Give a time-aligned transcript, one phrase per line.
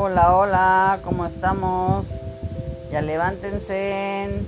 [0.00, 2.06] Hola, hola, ¿cómo estamos?
[2.92, 4.44] Ya levántense.